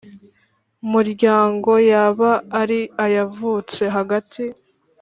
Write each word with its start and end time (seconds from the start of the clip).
Muryango 0.91 1.71
yaba 1.91 2.31
ari 2.61 2.79
ayavutse 3.05 3.83
hagati 3.95 4.43